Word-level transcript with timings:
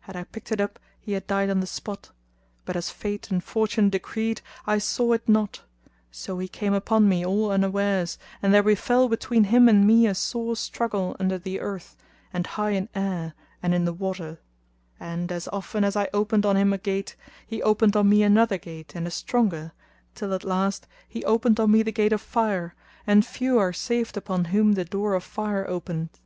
Had 0.00 0.16
I 0.16 0.24
picked 0.24 0.50
it 0.50 0.60
up 0.60 0.80
he 0.98 1.12
had 1.12 1.28
died 1.28 1.48
on 1.50 1.60
the 1.60 1.64
spot, 1.68 2.10
but 2.64 2.74
as 2.74 2.90
Fate 2.90 3.30
and 3.30 3.44
Fortune 3.44 3.90
decreed, 3.90 4.40
I 4.66 4.78
saw 4.78 5.12
it 5.12 5.28
not; 5.28 5.62
so 6.10 6.40
he 6.40 6.48
came 6.48 6.74
upon 6.74 7.08
me 7.08 7.24
all 7.24 7.52
unawares 7.52 8.18
and 8.42 8.52
there 8.52 8.64
befel 8.64 9.08
between 9.08 9.44
him 9.44 9.68
and 9.68 9.86
me 9.86 10.08
a 10.08 10.16
sore 10.16 10.56
struggle 10.56 11.14
under 11.20 11.38
the 11.38 11.60
earth 11.60 11.94
and 12.32 12.44
high 12.44 12.70
in 12.72 12.88
air 12.92 13.34
and 13.62 13.72
in 13.72 13.84
the 13.84 13.92
water; 13.92 14.40
and, 14.98 15.30
as 15.30 15.46
often 15.52 15.84
as 15.84 15.94
I 15.94 16.08
opened 16.12 16.44
on 16.44 16.56
him 16.56 16.72
a 16.72 16.78
gate,[FN#252] 16.78 17.24
he 17.46 17.62
opened 17.62 17.94
on 17.94 18.08
me 18.08 18.24
another 18.24 18.58
gate 18.58 18.96
and 18.96 19.06
a 19.06 19.12
stronger, 19.12 19.70
till 20.16 20.34
at 20.34 20.42
last 20.42 20.88
he 21.08 21.24
opened 21.24 21.60
on 21.60 21.70
me 21.70 21.84
the 21.84 21.92
gate 21.92 22.12
of 22.12 22.20
fire, 22.20 22.74
and 23.06 23.24
few 23.24 23.60
are 23.60 23.72
saved 23.72 24.16
upon 24.16 24.46
whom 24.46 24.72
the 24.72 24.84
door 24.84 25.14
of 25.14 25.22
fire 25.22 25.64
openeth. 25.68 26.20